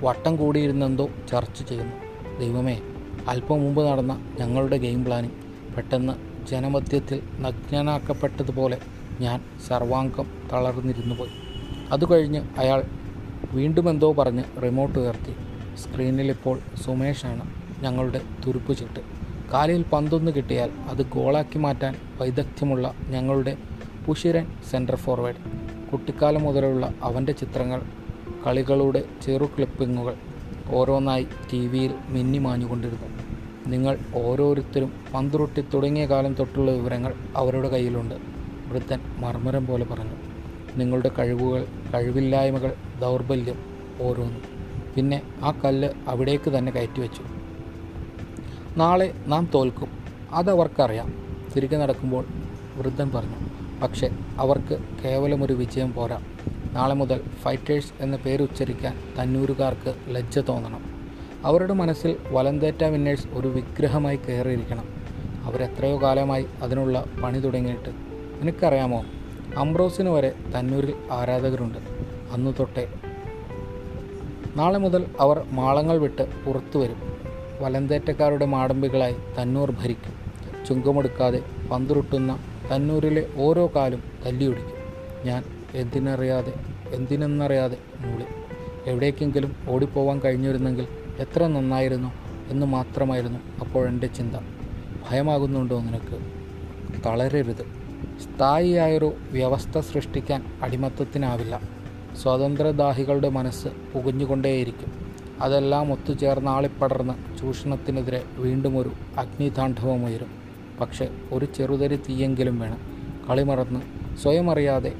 [0.02, 1.92] വട്ടം കൂടിയിരുന്നെന്തോ ചർച്ച ചെയ്യുന്നു.
[2.40, 2.80] ദൈവമേ
[3.28, 6.12] അല്പം മുമ്പ് നടന്ന ഞങ്ങളുടെ ഗെയിം പ്ലാനിങ് പെട്ടെന്ന്
[6.46, 8.78] ജനമധ്യത്തിൽ നഗ്നനാക്കപ്പെട്ടതുപോലെ
[9.20, 11.30] ഞാൻ സർവാംഗം തളർന്നിരുന്നു പോയി
[11.90, 12.82] അതുകഴിഞ്ഞ് അയാൾ
[13.52, 15.34] വീണ്ടും എന്തോ പറഞ്ഞ് റിമോട്ട് ഉയർത്തി
[15.76, 17.50] സ്ക്രീനിലിപ്പോൾ സുമേഷാണ്
[17.82, 19.00] ഞങ്ങളുടെ തുരുപ്പ് ചിട്ട്.
[19.52, 23.56] കാലിൽ പന്തൊന്ന് കിട്ടിയാൽ അത് ഗോളാക്കി മാറ്റാൻ വൈദഗ്ധ്യമുള്ള ഞങ്ങളുടെ
[24.08, 25.36] ഉഷിരൻ സെന്റർ ഫോർവേഡ്
[25.92, 27.82] കുട്ടിക്കാലം മുതലുള്ള അവന്റെ ചിത്രങ്ങൾ
[28.46, 30.14] കളികളുടെ ചെറു ക്ലിപ്പിങ്ങുകൾ
[30.70, 33.08] ഓരോന്നായി ടി വിയിൽ മിന്നിമാഞ്ഞുകൊണ്ടിരുന്നു
[33.66, 38.14] നിങ്ങൾ ഓരോരുത്തരും പന്തുരുട്ടി തുടങ്ങിയ കാലം തൊട്ടുള്ള വിവരങ്ങൾ അവരുടെ കയ്യിലുണ്ട്
[38.68, 40.25] വൃദ്ധൻ മർമ്മരം പോലെ പറഞ്ഞു.
[40.76, 43.58] നിങ്ങളുടെ കഴിവുകൾ കഴിവില്ലായ്മകൾ ദൗർബല്യം
[44.00, 44.42] ഓരോന്നും.
[44.96, 47.22] പിന്നെ ആ കല്ല് അവിടേക്ക് തന്നെ കയറ്റി വെച്ചു
[48.76, 49.88] നാളെ നാം തോൽക്കും.
[50.32, 51.14] അതവർക്കറിയാം
[51.56, 52.24] തിരികെ നടക്കുമ്പോൾ
[52.76, 53.36] വൃദ്ധൻ പറഞ്ഞു
[53.82, 56.20] പക്ഷേ അവർക്ക് കേവലം ഒരു വിജയം പോരാ.
[56.72, 60.84] നാളെ മുതൽ ഫൈറ്റേഴ്സ് എന്ന പേര് ഉച്ചരിക്കാൻ തന്നൂരുകാർക്ക് ലജ്ജ തോന്നണം.
[61.44, 64.88] അവരുടെ മനസ്സിൽ വലന്തേറ്റ വിന്നേഴ്സ് ഒരു വിഗ്രഹമായി കയറിയിരിക്കണം.
[65.44, 67.88] അവരെത്രയോ കാലമായി അതിനുള്ള പണി തുടങ്ങിയിട്ട്.
[68.42, 69.04] നിനക്കറിയാമോ
[69.56, 71.78] അംബ്രോസിന് വരെ തന്നൂരിൽ ആരാധകരുണ്ട്.
[72.32, 72.92] അന്നു തൊട്ടേ.
[74.56, 76.96] നാളെ മുതൽ അവർ മാളങ്ങൾ വിട്ട് പുറത്തു വരും.
[77.60, 80.14] വലന്തേറ്റക്കാരുടെ മാടമ്പികളായി തന്നൂർ ഭരിക്കും.
[80.66, 81.42] ചുങ്കമെടുക്കാതെ
[81.72, 82.38] പന്തുരുട്ടുന്ന
[82.74, 84.76] തന്നൂരിലെ ഓരോ കാലും തല്ലിയൊടിക്കും.
[85.24, 86.52] ഞാൻ എന്തിനറിയാതെ
[86.90, 88.24] എന്തിനെന്നറിയാതെ മൂളി.
[88.86, 90.86] എവിടേക്കെങ്കിലും ഓടിപ്പോവാൻ കഴിഞ്ഞിരുന്നെങ്കിൽ
[91.18, 92.12] എത്ര നന്നായിരുന്നു
[92.50, 94.36] എന്ന് മാത്രമായിരുന്നു അപ്പോഴെന്റെ ചിന്ത.
[95.10, 96.18] ഭയമാകുന്നുണ്ടോ നിനക്ക്?
[97.06, 97.85] തളരരുത്.
[98.22, 101.60] സ്ഥായിയായൊരു വ്യവസ്ഥ സൃഷ്ടിക്കാൻ അടിമത്തത്തിനാവില്ല.
[102.22, 105.14] സ്വാതന്ത്ര്യദാഹികളുടെ മനസ്സ് പുകഞ്ഞുകൊണ്ടേയിരിക്കും.
[105.40, 110.26] അതെല്ലാം ഒത്തുചേർന്ന് ആളിപ്പടർന്ന് ചൂഷണത്തിനെതിരെ വീണ്ടും ഒരു അഗ്നിതാണ്ഡവമുയരും.
[110.80, 112.78] പക്ഷെ ഒരു ചെറുതരി തീയെങ്കിലും വേണം
[113.30, 113.80] കളിമറന്ന്
[114.16, 114.92] സ്വയം അറിയാതെ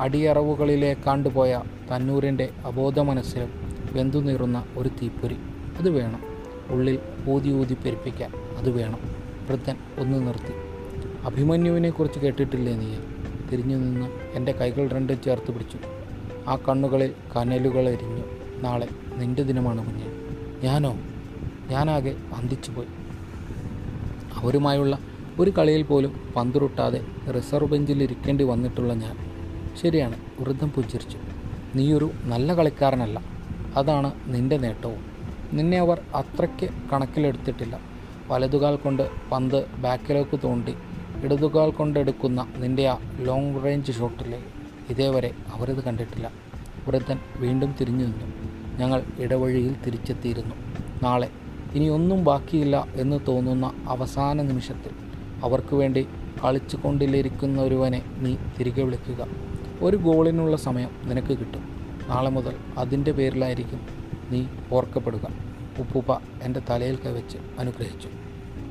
[0.00, 1.62] അടിയറവുകളിലേക്കാണ്ടുപോയ
[1.94, 3.52] തന്നൂരിന്റെ അബോധ മനസ്സിലും
[3.92, 5.36] വെന്തുനീറുന്ന ഒരു തീപ്പൊരി.
[5.78, 6.20] അത് വേണം.
[6.68, 8.32] ഉള്ളിൽ ഊതി ഊതി പെരുപ്പിക്കാൻ.
[8.58, 8.98] അത് വേണം.
[9.48, 10.69] വൃദ്ധൻ ഒന്ന് നിർത്തി.
[11.24, 12.96] അഭിമന്യുവിനെക്കുറിച്ച് കേട്ടിട്ടില്ലേ നീ?
[13.52, 15.78] തിരിഞ്ഞു നിന്ന് എന്റെ കൈകൾ രണ്ടും ചേർത്ത് പിടിച്ചു.
[16.48, 18.22] ആ കണ്ണുകളിൽ കനലുകൾ എരിഞ്ഞു.
[18.62, 20.06] നാളെ നിന്റെ ദിനമാണ് കുഞ്ഞെ.
[20.66, 20.96] ഞാനോ?
[21.68, 22.86] ഞാനാകെ അന്തിച്ചുപോയി
[24.34, 24.98] അവരുമായുള്ള
[25.38, 29.16] ഒരു കളിയിൽ പോലും പന്തുരുട്ടാതെ റിസർവ് ബെഞ്ചിൽ ഇരിക്കേണ്ടി വന്നിട്ടുള്ള ഞാൻ.
[29.82, 31.18] ശരിയാണ് വൃദ്ധം പുഞ്ചിരിച്ചു.
[31.74, 33.22] നീയൊരു നല്ല കളിക്കാരനല്ല.
[33.76, 35.04] അതാണ് നിന്റെ നേട്ടവും.
[35.52, 37.80] നിന്നെ അവർ അത്രയ്ക്ക് കണക്കിലെടുത്തിട്ടില്ല.
[38.28, 40.74] വലതുകാൽ കൊണ്ട് പന്ത് ബാക്കിലേക്ക് തോണ്ടി
[41.24, 44.42] ഇടതുകാൽ കൊണ്ടെടുക്കുന്ന നിന്റെ ആ ലോങ് റേഞ്ച് ഷോട്ടിലെ
[44.90, 46.32] ഇതേവരെ അവരത് കണ്ടിട്ടില്ല.
[46.88, 48.26] വൃദ്ധൻ വീണ്ടും തിരിഞ്ഞു നിന്നു.
[48.78, 50.54] ഞങ്ങൾ ഇടവഴിയിൽ തിരിച്ചെത്തിയിരുന്നു.
[51.02, 51.30] നാളെ
[51.74, 54.90] ഇനിയൊന്നും ബാക്കിയില്ല എന്ന് തോന്നുന്ന അവസാന നിമിഷത്തിൽ
[55.44, 56.06] അവർക്ക് വേണ്ടി
[56.44, 59.26] കളിച്ചു കൊണ്ടിരിക്കുന്ന ഒരുവനെ നീ തിരികെ വിളിക്കുക.
[59.80, 61.62] ഒരു ഗോളിനുള്ള സമയം നിനക്ക് കിട്ടും.
[62.08, 63.80] നാളെ മുതൽ അതിന്റെ പേരിലായിരിക്കും
[64.30, 65.28] നീ ഓർക്കപ്പെടുക.
[65.78, 68.08] ഉപ്പുപ്പ എന്റെ തലയിൽ കവച്ച് അനുഗ്രഹിച്ചു.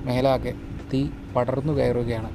[0.03, 0.53] മേലാകെ
[0.93, 2.29] തീ പടർന്നു കയറുകയാണ്.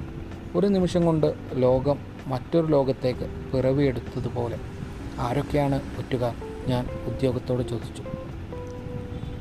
[0.57, 4.59] ഒരു നിമിഷം കൊണ്ട് ലോകം മറ്റൊരു ലോകത്തേക്ക് പിറവിയെടുത്തതുപോലെ.
[5.19, 6.35] ആരൊക്കെയാണ് ഒറ്റുകാർ
[6.67, 8.03] ഞാൻ ഉദ്യോഗത്തോട് ചോദിച്ചു.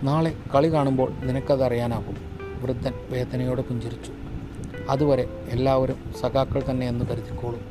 [0.03, 2.17] നാളെ കളി കാണുമ്പോൾ നിനക്കതറിയാനാകും.
[2.61, 4.13] വൃദ്ധൻ വേദനയോടെ പുഞ്ചിരിച്ചു.
[4.89, 7.61] അതുവരെ എല്ലാവരും സഖാക്കൾ തന്നെ എന്ന് കരുതിക്കോളും.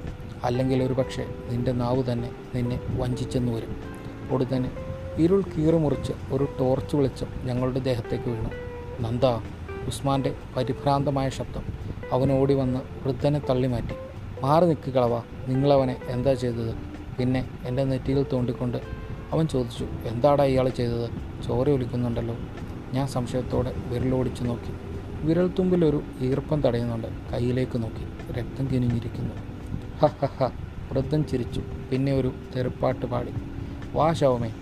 [0.45, 3.77] അല്ലെങ്കിൽ ഒരു പക്ഷേ നിന്റെ നാവ് തന്നെ നിന്നെ വഞ്ചിച്ചെന്ന് വരും.
[4.31, 4.71] ഉടനെ
[5.19, 8.49] ഇരുൾ കീറുമുറിച്ച് ഒരു ടോർച്ച് വെളിച്ചം ഞങ്ങളുടെ ദേഹത്തേക്ക് വീണു.
[9.03, 9.27] നന്ദ
[9.87, 11.63] ഉസ്മാന്റെ പരിഭ്രാന്തമായ ശബ്ദം
[12.13, 13.95] അവൻ ഓടി വന്ന് വൃദ്ധനെ തള്ളിമാറ്റി.
[14.43, 15.19] മാറി നിൽക്കുകളവ
[15.49, 16.75] നിങ്ങളവനെ എന്താ ചെയ്തത്?
[17.19, 18.79] പിന്നെ എന്റെ നെറ്റിയിൽ തോണ്ടിക്കൊണ്ട്
[19.33, 21.11] അവൻ ചോദിച്ചു എന്താടാ ഇയാൾ ചെയ്തത്?
[21.47, 22.37] ചോര ഒലിക്കുന്നുണ്ടല്ലോ.
[22.93, 24.73] ഞാൻ സംശയത്തോടെ വിരലോടിച്ചു നോക്കി.
[25.27, 27.07] വിരൽത്തുമ്പിൽ ഒരു ഈർപ്പം തടയുന്നുണ്ട്.
[27.33, 28.33] കയ്യിലേക്ക് നോക്കി.
[28.33, 29.35] രക്തം കിനിഞ്ഞിരിക്കുന്നു.
[30.01, 30.51] ഹ ഹ ഹ.
[30.93, 31.63] വൃദ്ധൻ ചിരിച്ചു.
[31.93, 33.33] പിന്നെ ഒരു തെറുപ്പാട്ട് പാടി.
[33.93, 34.53] വാ ശവമേ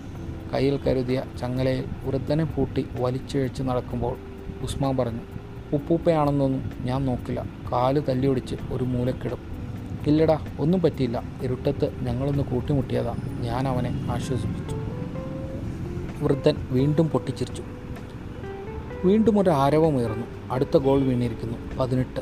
[0.53, 4.17] കയ്യിൽ കരുതിയ ചങ്ങലയിൽ വൃദ്ധനെ പൂട്ടി വലിച്ചിഴച്ച് നടക്കുമ്പോൾ
[4.63, 5.19] ഉസ്മാൻ പറഞ്ഞു
[5.73, 7.45] ഉപ്പൂപ്പയാണെന്നൊന്നും ഞാൻ നോക്കില്ല.
[7.71, 9.37] കാൽ തല്ലിയൊടിച്ച് ഒരു മൂലക്കിടും.
[10.07, 11.23] ഇല്ലടാ ഒന്നും പറ്റിയില്ല.
[11.43, 13.15] ഇരുട്ടത്ത് ഞങ്ങളൊന്ന് കൂട്ടിമുട്ടിയതാ.
[13.39, 14.75] ഞാൻ അവനെ ആശ്വസിപ്പിച്ചു.
[16.23, 17.63] വൃദ്ധൻ വീണ്ടും പൊട്ടിച്ചിരിച്ചു.
[19.05, 20.27] വീണ്ടും ഒരു ആരവമുയർന്നു.
[20.51, 21.57] അടുത്ത ഗോൾ വീണിരിക്കുന്നു.
[21.77, 22.19] പതിനെട്ട്.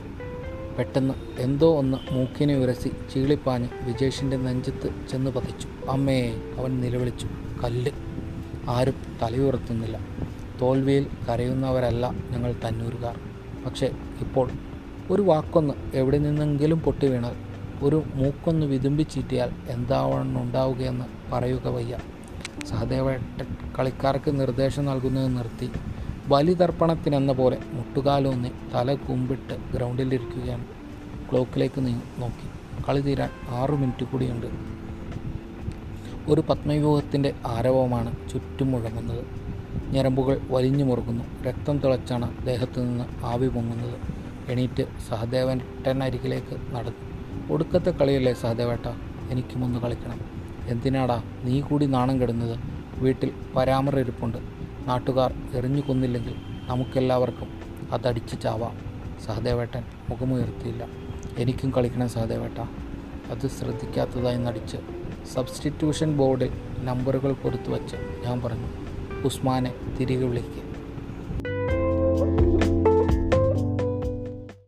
[0.77, 5.67] പെട്ടെന്ന് എന്തോ ഒന്ന് മൂക്കിനെ ഉരസി ചീളിപ്പാഞ്ഞ് വിജേഷിന്റെ നെഞ്ചത്ത് ചെന്ന് പതിച്ചു.
[5.89, 7.27] അമ്മേ അവൻ നിലവിളിച്ചു.
[7.63, 7.91] കല്ല്.
[8.69, 9.99] ആരും തലയുയർത്തുന്നില്ല.
[10.61, 13.19] തോൽവിയിൽ കരയുന്നവരല്ല ഞങ്ങൾ തന്നൂരുകാർ.
[13.65, 13.91] പക്ഷേ
[14.21, 14.49] ഇപ്പോൾ
[15.09, 17.35] ഒരു വാക്കൊന്ന് എവിടെ നിന്നെങ്കിലും പൊട്ടി വീണാൽ
[17.81, 21.97] ഒരു മൂക്കൊന്ന് വിതുമ്പിച്ചീറ്റിയാൽ എന്താവണമെന്നുണ്ടാവുകയെന്ന് പറയുക വയ്യ.
[22.67, 23.41] സഹദേവേട്ട
[23.79, 25.71] കളിക്കാർക്ക് നിർദ്ദേശം നൽകുന്നത് നിർത്തി.
[26.27, 30.65] ബലിതർപ്പണത്തിനെന്ന പോലെ മുട്ടുകാലൊന്നി തല കുമ്പിട്ട് ഗ്രൗണ്ടിലിരിക്കുകയാണ്.
[31.31, 31.81] ക്ലോക്കിലേക്ക്
[32.21, 32.47] നോക്കി.
[32.89, 34.47] കളി തീരാൻ ആറു മിനിറ്റ് കൂടിയുണ്ട്.
[36.31, 39.38] ഒരു പത്മവ്യൂഹത്തിന്റെ ആരവമാണ് ചുറ്റും മുഴങ്ങുന്നത്.
[39.93, 43.97] ഞരമ്പുകൾ വലിഞ്ഞു മുറുക്കുന്നു രക്തം തിളച്ചാണ് ദേഹത്തു നിന്ന് ആവി പൊങ്ങുന്നത്.
[44.51, 47.05] എണീറ്റ് സഹദേവൻ ടെന്നരികിലേക്ക് നടന്നു.
[47.53, 48.87] ഒടുക്കത്തെ കളിയല്ലേ സഹദേവേട്ട
[49.29, 50.19] എനിക്കുമൊന്ന് കളിക്കണം.
[50.67, 52.59] എന്തിനാടാ നീ കൂടി നാണം കെടുന്നത്?
[52.97, 54.37] വീട്ടിൽ പരാമർ ഇരിപ്പുണ്ട്
[54.87, 56.35] നാട്ടുകാർ എറിഞ്ഞു കൊന്നില്ലെങ്കിൽ
[56.67, 57.49] നമുക്കെല്ലാവർക്കും
[57.91, 58.75] അതടിച്ച് ചാവാം.
[59.25, 60.87] സഹദേവേട്ടൻ മുഖമുയർത്തിയില്ല.
[61.37, 62.59] എനിക്കും കളിക്കണം സഹദേവേട്ട.
[63.31, 64.77] അത് ശ്രദ്ധിക്കാത്തതായി നടിച്ച്
[65.33, 68.88] സബ്സ്റ്റിറ്റ്യൂഷൻ ബോർഡിൽ നമ്പറുകൾ കൊടുത്തു വച്ച് ഞാൻ പറഞ്ഞു.
[69.25, 70.68] ഉസ്മാനെ തിരികെ വിളിക്കുക.